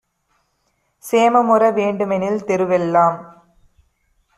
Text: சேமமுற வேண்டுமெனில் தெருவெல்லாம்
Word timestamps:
சேமமுற 1.03 1.63
வேண்டுமெனில் 1.71 2.45
தெருவெல்லாம் 2.45 3.17